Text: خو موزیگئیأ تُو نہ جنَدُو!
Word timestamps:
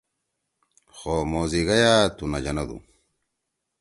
خو 0.95 1.13
موزیگئیأ 1.31 1.95
تُو 2.15 2.25
نہ 2.31 2.39
جنَدُو! 2.43 2.77